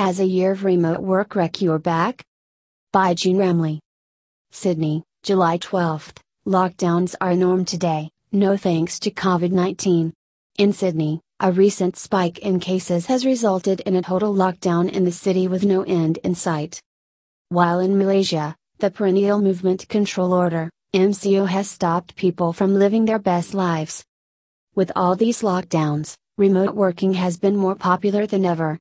[0.00, 2.24] Has a year of remote work wreck your back?
[2.90, 3.80] By Jean Ramley.
[4.50, 6.14] Sydney, July 12.
[6.46, 10.14] Lockdowns are norm today, no thanks to COVID 19.
[10.56, 15.12] In Sydney, a recent spike in cases has resulted in a total lockdown in the
[15.12, 16.80] city with no end in sight.
[17.50, 23.18] While in Malaysia, the Perennial Movement Control Order, MCO has stopped people from living their
[23.18, 24.02] best lives.
[24.74, 28.78] With all these lockdowns, remote working has been more popular than ever.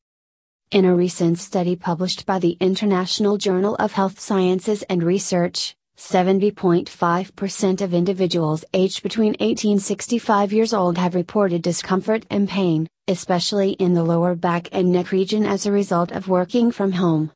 [0.72, 7.82] In a recent study published by the International Journal of Health Sciences and Research, 70.5%
[7.82, 13.72] of individuals aged between 18 and 65 years old have reported discomfort and pain, especially
[13.72, 17.32] in the lower back and neck region as a result of working from home.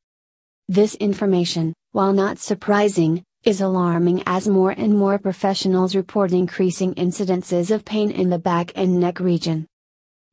[0.67, 7.71] This information, while not surprising, is alarming as more and more professionals report increasing incidences
[7.71, 9.65] of pain in the back and neck region.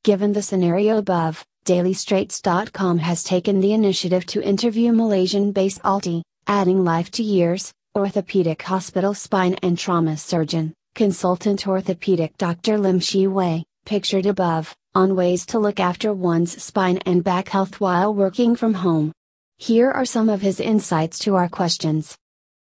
[0.05, 6.85] Given the scenario above, DailyStraits.com has taken the initiative to interview Malaysian based ALTY, adding
[6.85, 12.79] life to years, orthopedic hospital spine and trauma surgeon, consultant orthopedic Dr.
[12.79, 17.81] Lim Shi Wei, pictured above, on ways to look after one's spine and back health
[17.81, 19.13] while working from home.
[19.59, 22.17] Here are some of his insights to our questions.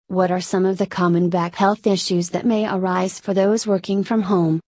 [0.08, 4.04] What are some of the common back health issues that may arise for those working
[4.04, 4.60] from home?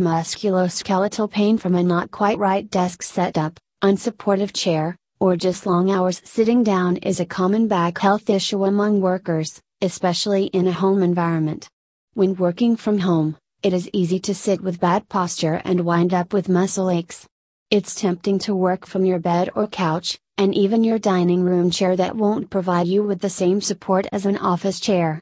[0.00, 6.22] Musculoskeletal pain from a not quite right desk setup, unsupportive chair, or just long hours
[6.24, 11.68] sitting down is a common back health issue among workers, especially in a home environment.
[12.14, 16.32] When working from home, it is easy to sit with bad posture and wind up
[16.32, 17.28] with muscle aches.
[17.70, 21.94] It's tempting to work from your bed or couch, and even your dining room chair
[21.96, 25.20] that won't provide you with the same support as an office chair.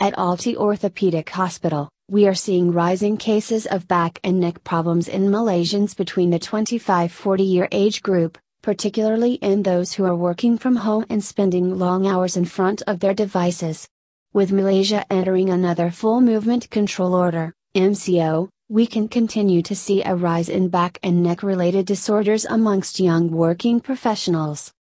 [0.00, 5.30] At ALTY Orthopedic Hospital, we are seeing rising cases of back and neck problems in
[5.30, 10.74] Malaysians between the 25 40 year age group, particularly in those who are working from
[10.74, 13.86] home and spending long hours in front of their devices.
[14.32, 20.16] With Malaysia entering another full movement control order, MCO, we can continue to see a
[20.16, 24.72] rise in back and neck related disorders amongst young working professionals.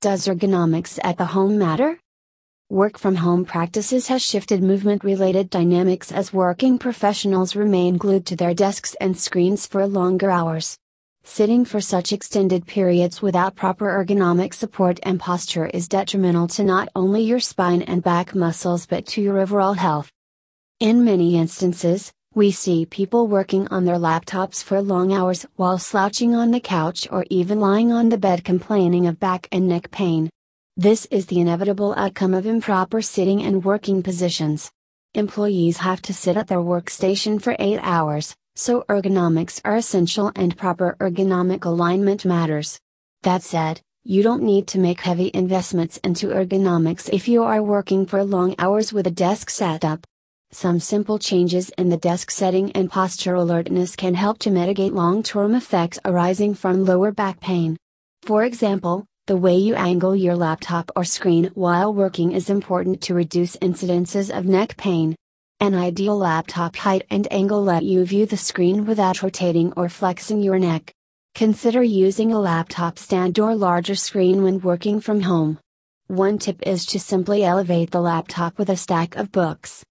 [0.00, 1.98] Does ergonomics at the home matter?
[2.70, 8.36] Work from home practices has shifted movement related dynamics as working professionals remain glued to
[8.36, 10.78] their desks and screens for longer hours.
[11.24, 16.88] Sitting for such extended periods without proper ergonomic support and posture is detrimental to not
[16.94, 20.12] only your spine and back muscles but to your overall health.
[20.78, 26.36] In many instances, we see people working on their laptops for long hours while slouching
[26.36, 30.30] on the couch or even lying on the bed complaining of back and neck pain.
[30.76, 34.70] This is the inevitable outcome of improper sitting and working positions.
[35.14, 40.56] Employees have to sit at their workstation for 8 hours, so ergonomics are essential and
[40.56, 42.78] proper ergonomic alignment matters.
[43.22, 48.06] That said, you don't need to make heavy investments into ergonomics if you are working
[48.06, 50.06] for long hours with a desk setup.
[50.52, 55.24] Some simple changes in the desk setting and posture alertness can help to mitigate long
[55.24, 57.76] term effects arising from lower back pain.
[58.22, 63.14] For example, the way you angle your laptop or screen while working is important to
[63.14, 65.14] reduce incidences of neck pain.
[65.60, 70.42] An ideal laptop height and angle let you view the screen without rotating or flexing
[70.42, 70.92] your neck.
[71.36, 75.60] Consider using a laptop stand or larger screen when working from home.
[76.08, 79.84] One tip is to simply elevate the laptop with a stack of books.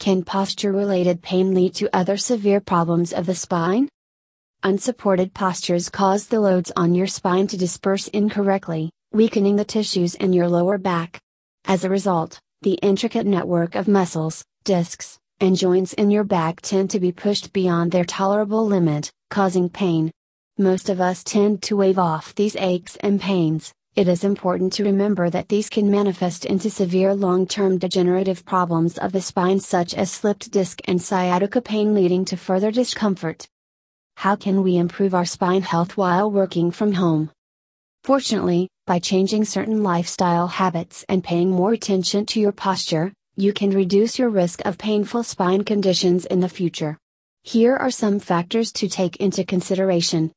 [0.00, 3.88] Can posture related pain lead to other severe problems of the spine?
[4.62, 10.32] Unsupported postures cause the loads on your spine to disperse incorrectly, weakening the tissues in
[10.32, 11.20] your lower back.
[11.64, 16.90] As a result, the intricate network of muscles, discs, and joints in your back tend
[16.90, 20.10] to be pushed beyond their tolerable limit, causing pain.
[20.58, 23.72] Most of us tend to wave off these aches and pains.
[23.94, 28.98] It is important to remember that these can manifest into severe long term degenerative problems
[28.98, 33.46] of the spine, such as slipped disc and sciatica pain, leading to further discomfort.
[34.16, 37.30] How can we improve our spine health while working from home?
[38.02, 43.70] Fortunately, by changing certain lifestyle habits and paying more attention to your posture, you can
[43.70, 46.96] reduce your risk of painful spine conditions in the future.
[47.42, 50.32] Here are some factors to take into consideration.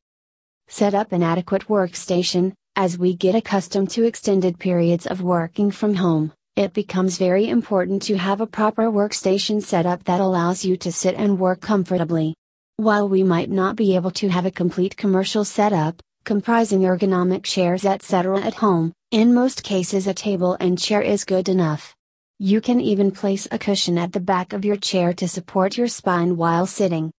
[0.68, 2.54] Set up an adequate workstation.
[2.76, 8.02] As we get accustomed to extended periods of working from home, it becomes very important
[8.04, 12.36] to have a proper workstation setup that allows you to sit and work comfortably.
[12.80, 17.84] While we might not be able to have a complete commercial setup, comprising ergonomic chairs
[17.84, 18.40] etc.
[18.40, 21.94] at home, in most cases a table and chair is good enough.
[22.38, 25.90] You can even place a cushion at the back of your chair to support your
[25.90, 27.12] spine while sitting.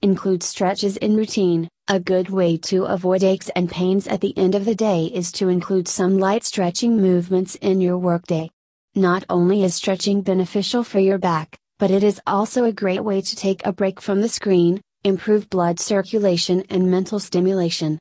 [0.00, 1.68] Include stretches in routine.
[1.88, 5.30] A good way to avoid aches and pains at the end of the day is
[5.32, 8.48] to include some light stretching movements in your workday.
[8.94, 13.20] Not only is stretching beneficial for your back, but it is also a great way
[13.20, 17.96] to take a break from the screen, improve blood circulation and mental stimulation.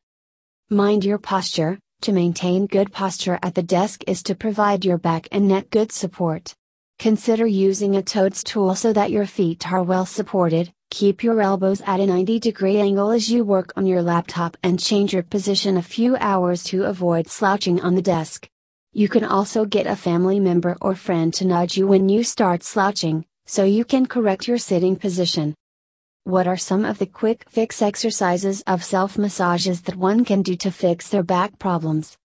[0.71, 1.77] Mind your posture.
[2.01, 5.91] To maintain good posture at the desk is to provide your back and neck good
[5.91, 6.55] support.
[6.97, 11.99] Consider using a toadstool so that your feet are well supported, keep your elbows at
[11.99, 15.83] a 90 degree angle as you work on your laptop and change your position a
[15.83, 18.49] few hours to avoid slouching on the desk.
[18.93, 22.63] You can also get a family member or friend to nudge you when you start
[22.63, 25.53] slouching, so you can correct your sitting position.
[26.27, 30.55] What are some of the quick fix exercises of self massages that one can do
[30.55, 32.17] to fix their back problems?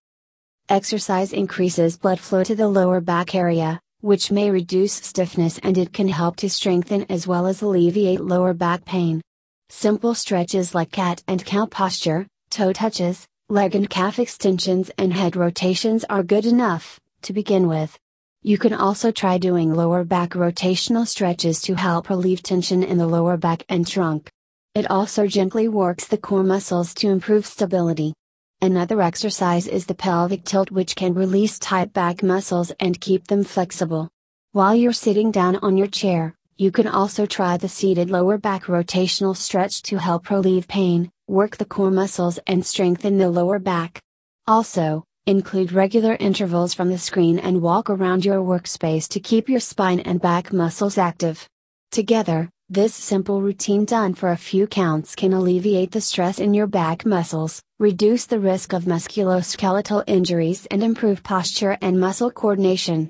[0.67, 5.93] Exercise increases blood flow to the lower back area, which may reduce stiffness and it
[5.93, 9.21] can help to strengthen as well as alleviate lower back pain.
[9.69, 15.35] Simple stretches like cat and cow posture, toe touches, leg and calf extensions, and head
[15.35, 17.99] rotations are good enough, to begin with.
[18.43, 23.05] You can also try doing lower back rotational stretches to help relieve tension in the
[23.05, 24.31] lower back and trunk.
[24.73, 28.15] It also gently works the core muscles to improve stability.
[28.59, 33.43] Another exercise is the pelvic tilt, which can release tight back muscles and keep them
[33.43, 34.09] flexible.
[34.53, 38.63] While you're sitting down on your chair, you can also try the seated lower back
[38.63, 44.01] rotational stretch to help relieve pain, work the core muscles, and strengthen the lower back.
[44.47, 49.59] Also, Include regular intervals from the screen and walk around your workspace to keep your
[49.59, 51.47] spine and back muscles active.
[51.91, 56.65] Together, this simple routine done for a few counts can alleviate the stress in your
[56.65, 63.07] back muscles, reduce the risk of musculoskeletal injuries, and improve posture and muscle coordination.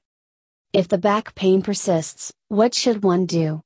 [0.74, 3.62] If the back pain persists, what should one do?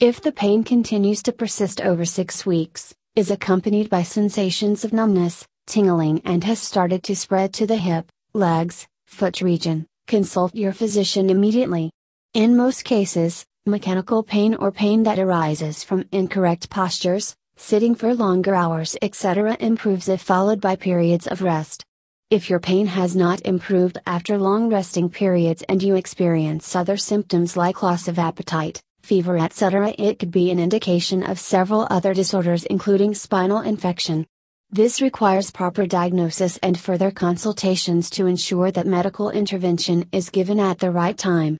[0.00, 5.46] If the pain continues to persist over six weeks, is accompanied by sensations of numbness,
[5.66, 11.30] tingling and has started to spread to the hip, legs, foot region, consult your physician
[11.30, 11.90] immediately.
[12.34, 18.54] In most cases, mechanical pain or pain that arises from incorrect postures, sitting for longer
[18.54, 21.84] hours, etc., improves if followed by periods of rest.
[22.30, 27.56] If your pain has not improved after long resting periods and you experience other symptoms
[27.56, 32.64] like loss of appetite, fever, etc., it could be an indication of several other disorders,
[32.66, 34.26] including spinal infection.
[34.72, 40.78] This requires proper diagnosis and further consultations to ensure that medical intervention is given at
[40.78, 41.58] the right time.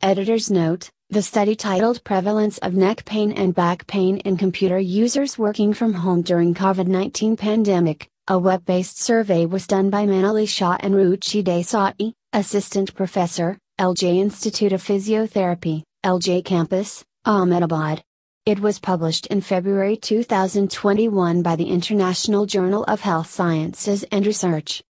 [0.00, 5.36] Editor's note The study titled Prevalence of Neck Pain and Back Pain in Computer Users
[5.36, 10.48] Working from Home During COVID 19 Pandemic, a web based survey was done by Manali
[10.48, 18.02] Shah and Ruchi Desai, Assistant Professor, LJ Institute of Physiotherapy, LJ Campus, Ahmedabad.
[18.46, 24.82] It was published in February 2021 by the International Journal of Health Sciences and Research.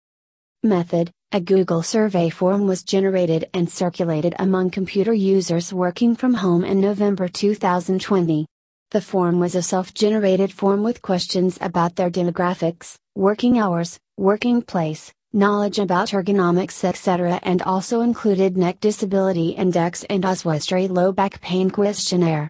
[0.62, 6.64] Method A Google survey form was generated and circulated among computer users working from home
[6.64, 8.46] in November 2020.
[8.92, 14.62] The form was a self generated form with questions about their demographics, working hours, working
[14.62, 21.42] place, knowledge about ergonomics, etc., and also included Neck Disability Index and Oswestry Low Back
[21.42, 22.48] Pain Questionnaire.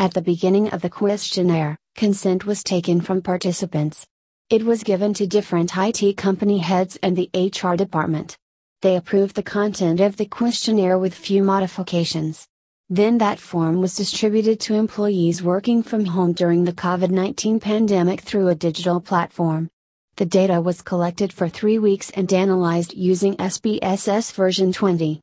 [0.00, 4.06] At the beginning of the questionnaire, consent was taken from participants.
[4.48, 8.34] It was given to different IT company heads and the HR department.
[8.80, 12.48] They approved the content of the questionnaire with few modifications.
[12.88, 18.22] Then that form was distributed to employees working from home during the COVID 19 pandemic
[18.22, 19.68] through a digital platform.
[20.16, 25.18] The data was collected for three weeks and analyzed using SPSS version 20.